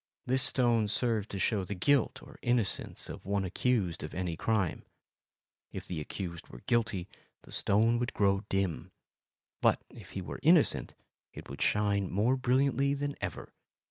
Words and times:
This 0.25 0.41
stone 0.41 0.87
served 0.87 1.29
to 1.29 1.37
show 1.37 1.63
the 1.63 1.75
guilt 1.75 2.23
or 2.23 2.39
innocence 2.41 3.07
of 3.07 3.23
one 3.23 3.45
accused 3.45 4.01
of 4.01 4.15
any 4.15 4.35
crime; 4.35 4.83
if 5.71 5.85
the 5.85 6.01
accused 6.01 6.47
were 6.47 6.63
guilty, 6.65 7.07
the 7.43 7.51
stone 7.51 7.99
would 7.99 8.15
grow 8.15 8.41
dim, 8.49 8.91
but 9.61 9.83
if 9.91 10.13
he 10.13 10.21
were 10.23 10.39
innocent, 10.41 10.95
it 11.35 11.51
would 11.51 11.61
shine 11.61 12.09
more 12.09 12.35
brilliantly 12.35 12.95
than 12.95 13.15
ever. 13.21 13.53